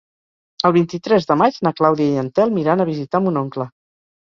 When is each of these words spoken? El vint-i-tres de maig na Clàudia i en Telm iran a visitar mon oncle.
El 0.69 0.71
vint-i-tres 0.77 1.27
de 1.33 1.37
maig 1.43 1.59
na 1.67 1.73
Clàudia 1.81 2.15
i 2.15 2.19
en 2.23 2.33
Telm 2.41 2.59
iran 2.65 2.83
a 2.87 2.91
visitar 2.91 3.25
mon 3.29 3.41
oncle. 3.45 3.71